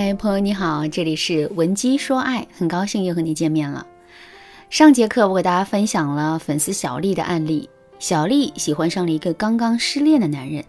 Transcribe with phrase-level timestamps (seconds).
[0.00, 3.84] 嗨，朋友你好，这里是文姬说爱，很高兴又和你见面了。
[4.70, 10.64] 上节课我给大家分享了粉丝小丽的案例，小丽喜欢上了一个刚刚失恋的男人，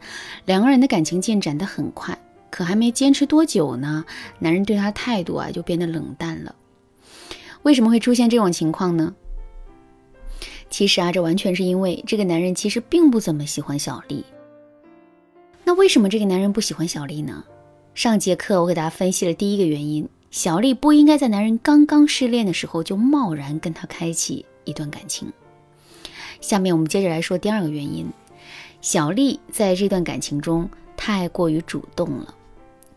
[0.45, 2.17] 两个人的感情进展的很快，
[2.49, 4.03] 可还没坚持多久呢，
[4.39, 6.55] 男人对她态度啊就变得冷淡了。
[7.61, 9.13] 为什么会出现这种情况呢？
[10.71, 14.25] 其实啊，这完全是因为这个男人其实并不怎么喜欢小丽。
[15.63, 17.43] 那为什么这个男人不喜欢小丽呢？
[17.99, 25.29] 上节课我给大家分析了第一个原因，小丽不应该在男人刚刚失恋的时候就贸然跟他开启一段感情。
[26.39, 28.07] 下面我们接着来说第二个原因，
[28.79, 32.33] 小丽在这段感情中太过于主动了。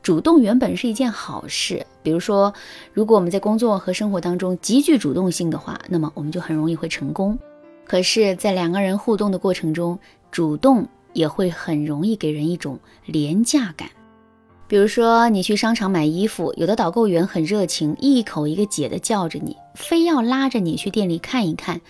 [0.05, 2.55] 主动原本是一件好事，比如说，
[2.93, 7.37] 如果我们在工作和生活当中极具主动性的话，那么我们就很容易会成功。
[7.85, 9.99] 可是，在两个人互动的过程中，
[10.31, 13.91] 主动也会很容易给人一种廉价感。
[14.73, 21.83] 比如说，你去商场买衣服，有的导购员很热情，一口一个姐的叫着你，非要拉着你去店里看一看。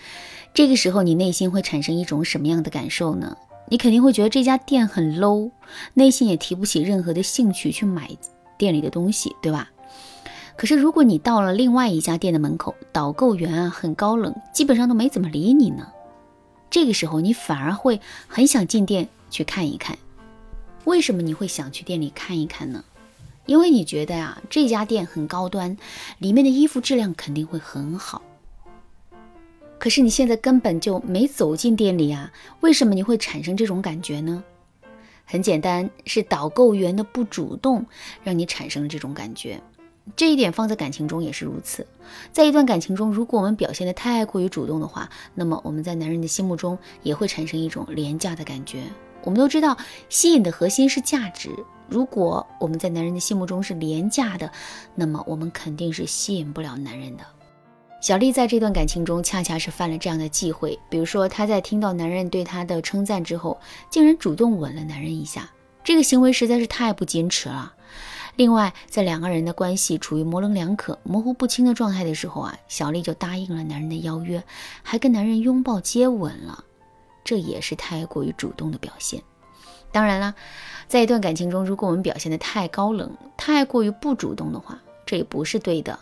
[0.53, 3.37] 这个时候，你内心会产生一种什么样的感受呢？
[3.69, 5.49] 你肯定会觉得这家店很 low，
[5.93, 8.09] 内心也提不起任何的兴趣去买
[8.57, 9.69] 店里的东西，对吧？
[10.57, 15.87] 可是，如果你到了另外一家店的门口，导购员啊很高冷，基本上都没怎么理你呢，
[16.69, 19.97] 这个时候你反而会很想进店去看一看。
[20.85, 22.83] 为什么你会想去店里看一看呢？
[23.45, 25.77] 因为你觉得呀，这家店很高端，
[26.19, 28.21] 里面的衣服质量肯定会很好。
[29.77, 32.31] 可是你现在根本就没走进店里啊，
[32.61, 34.43] 为什么你会产生这种感觉呢？
[35.25, 37.85] 很简单，是导购员的不主动
[38.23, 39.61] 让你产生了这种感觉。
[40.17, 41.85] 这一点放在感情中也是如此。
[42.31, 48.83] 在一段感情中，如果我们表现的太过于主动的话，那么我们在男人的心目中也会产生一种廉价的感觉。
[49.23, 49.77] 我们都知道，
[50.09, 51.49] 吸引的核心是价值。
[51.87, 54.51] 如果我们在男人的心目中是廉价的，
[54.95, 57.23] 那么我们肯定是吸引不了男人的。
[58.01, 60.77] 小丽在这段感情中，恰恰是犯了这样的忌讳。
[60.89, 63.57] 比如说，她在听到男人对她的称赞之后，
[63.89, 65.49] 竟然主动吻了男人一下，
[65.83, 67.73] 这个行为实在是太不矜持了。
[68.35, 74.43] 另外，在两个人的关系处于模棱两可、模糊不清的状态的时候啊，小丽就答应了男人的邀约，
[74.81, 76.63] 还跟男人拥抱接吻了。
[77.23, 79.21] 这也是太过于主动的表现。
[79.91, 80.33] 当然了，
[80.87, 85.99] 在一段感情中，如果我们表现的太高冷、太过于不主动的话，这也不是对的。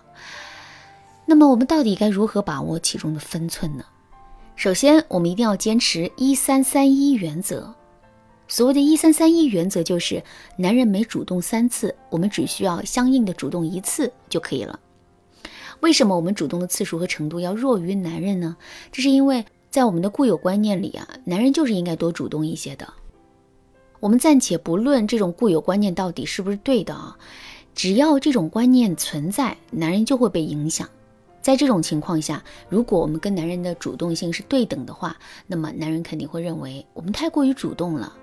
[1.26, 3.84] 那么，我们到底该如何把握其中的分寸呢？
[4.56, 7.76] 首先，我们一定要坚持一三三一原则。
[8.48, 10.24] 所谓的一三三一原则，就是
[10.58, 14.80] 男人每主动三次，我们只需要相应的主动一次就可以了。
[15.82, 18.56] 为什么我们主动的次数和程度要弱于男人呢？
[18.90, 19.46] 这是因为。
[19.72, 22.94] 在我们的固有观念里啊，男人就是应该多主动一些的。
[24.02, 27.18] 我们暂且不论这种固有观念到底是不是对的啊，
[27.74, 30.90] 只要这种观念存在，男人就会被影响。
[31.42, 35.18] 在这种情况下，如果我们跟男人的主动性是对等的话，
[35.48, 38.14] 那么男人肯定会认为我们太过于主动了。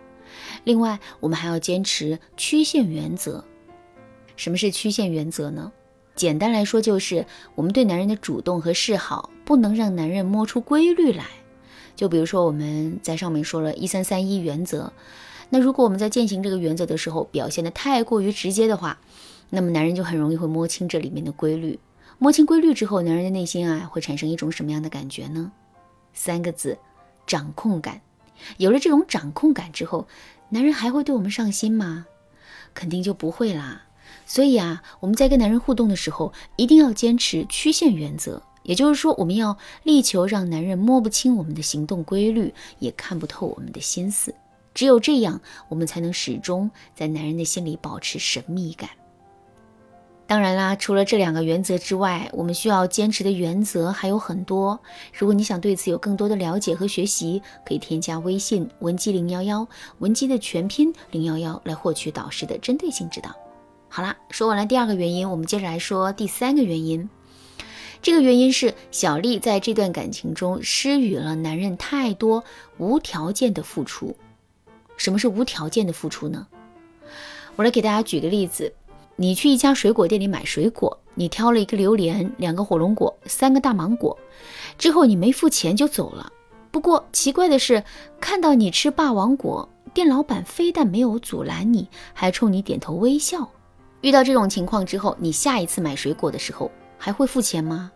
[0.64, 3.42] 另外，我们还要坚持曲线原则。
[4.36, 5.72] 什么是曲线原则呢？
[6.18, 7.24] 简单来说，就是
[7.54, 11.24] 我们对男人的主动和示好，不能让男人摸出规律来。
[11.94, 14.92] 就比如说，我们在上面说了一三三一原则，
[15.48, 18.98] 那如果我们在践行这个原则的时候，表现的太过于直接的话，
[19.50, 21.78] 那么男人就很容易会摸清这里面的规律。
[22.18, 25.52] 摸清规律之后，男人的内心啊，会产生一种什么样的感觉呢？
[26.12, 26.76] 三个字：
[27.28, 28.00] 掌控感。
[28.56, 30.08] 有了这种掌控感之后，
[30.48, 32.06] 男人还会对我们上心吗？
[32.74, 33.84] 肯定就不会啦。
[34.30, 38.42] 所以啊，我们在跟男人互动的时候，一定要坚持曲线原则。
[38.62, 44.34] 也就是说，我们要力求让男人摸不清我们的行动规律，也看不透我们的心思。
[44.74, 45.40] 只有这样，
[45.70, 48.90] 我们才能始终在男人的心里保持神秘感。
[50.26, 54.78] 当然啦，除了这两个原则之外，我们需要坚持的原则还有很多。
[55.14, 59.66] 如果你想对此有更多的了解和学习，可以添加微信文姬零幺幺，
[60.00, 63.34] 文姬的全拼零幺幺，来获取导师的针对性指导。
[63.88, 67.08] 好啦，说完了第二个原因，我们接着来说第三个原因。
[68.00, 72.44] 这个原因是小丽在这段感情中施予了男人太多
[72.76, 74.16] 无条件的付出。
[74.96, 76.46] 什么是无条件的付出呢？
[77.56, 78.72] 我来给大家举个例子：
[79.16, 84.16] 你去一家水果店里买水果，你挑了一个榴莲、两个火龙果、三个大芒果，
[84.78, 86.32] 之后你没付钱就走了。
[86.70, 87.82] 不过奇怪的是，
[88.20, 93.50] 看到你吃霸王果，店老板非但没有阻拦你，还冲你点头微笑。
[94.00, 97.90] 遇到这种情况之后，你下一次买水果的时候还会付钱吗？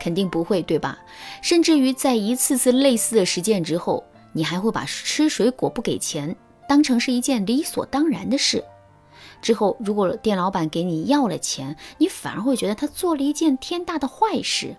[0.00, 0.98] 肯定不会，对吧？
[1.42, 6.34] 甚至于在一次次类似的实践之后，你还会把吃水果不给钱
[6.66, 8.64] 当成是一件理所当然的事。
[9.42, 14.74] 之后，如果店老板给你要了钱，你反而会觉得他做了一件天大的坏事。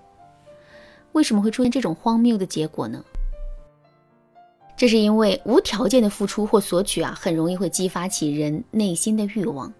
[1.13, 3.03] 为什么会出现这种荒谬的结果呢？
[4.75, 9.71] 这是因为无条件的付出或索取啊，很容易会激发起人内心的欲望。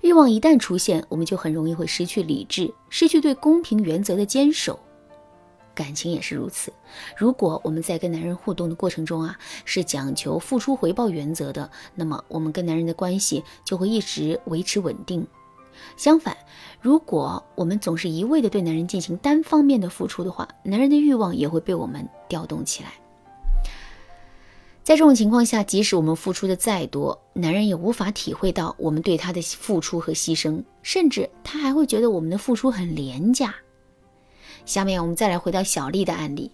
[0.00, 4.78] 欲望一旦出现，我们就很容易会失去理智，失去对公平原则的坚守。
[5.74, 6.72] 感情也是如此。
[7.16, 15.24] 如果我们在跟男人互动的过程中啊，是讲求付出回报原则的，那么我们跟男人的关系就会一直维持稳定。
[15.96, 16.36] 相反，
[16.80, 22.94] 如果我们总是一味的对男人进行单方面的付出的话，男人的欲望也会被我们调动起来。
[24.88, 33.54] 在这种情况下，即使我们付出的再多，男人也无法体会到我们对他的付出和牺牲，甚至他还会觉得我们的付出很廉价。
[34.64, 36.50] 下面我们再来回到小丽的案例。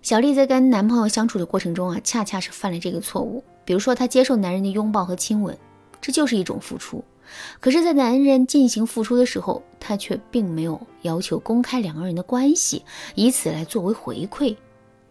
[0.00, 3.42] 小丽在跟男朋友相处的过程中啊，恰恰是犯了这个错误。
[3.64, 5.58] 比如说，她接受男人的拥抱和亲吻，
[6.00, 7.02] 这就是一种付出。
[7.58, 12.84] 可是，在男人进行付出的时候，她却并没有要求公开两个人的关系，
[13.16, 14.56] 以此来作为回馈，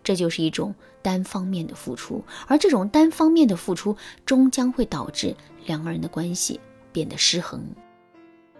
[0.04, 2.24] 这就是一种单方面的付出。
[2.48, 3.96] 而这种单方面的付出，
[4.26, 5.36] 终将会导致
[5.66, 6.60] 两个人的关系
[6.92, 7.64] 变得失衡。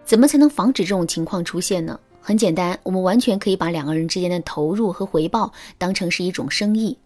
[0.04, 1.98] 怎么才能防止这种情况出现呢？
[2.20, 6.98] 很简单，我们完全可以把两个人之间的投入和回报当成是一种生意。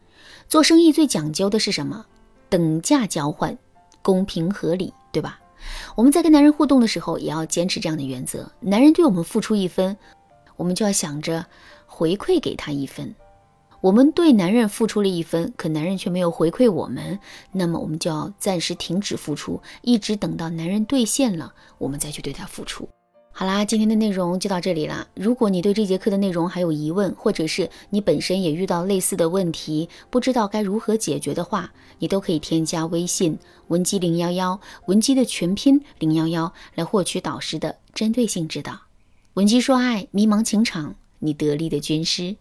[0.49, 2.07] 做生意最讲究的是什么？
[2.49, 3.59] 等价交换，
[4.01, 5.41] 公平合理，对吧？
[5.97, 8.51] 我们在跟男人互动的时候，也要坚持这样的原则。
[8.61, 9.97] 男人对我们付出一分，
[10.57, 11.45] 我们就要想着
[11.87, 13.13] 回馈给他一分。
[13.81, 17.21] 我们对男人付出了一分，可男人却没有回馈我们，
[17.53, 22.89] 那么我们就要暂时停止付出，一直等到男人兑现了，我们再去对他付出。
[23.31, 25.07] 好啦，今天的内容就到这里啦。
[25.15, 33.39] 如果你对这节课的内容还有疑问，或者是你本身也遇到类似的问题，不知道该如何解决的话，你都可以添加微信
[33.69, 38.77] 文姬零幺幺，文姬的全拼零幺幺，来获取导师的针对性指导。
[39.35, 42.35] 文姬说爱，迷茫情场，你得力的军师。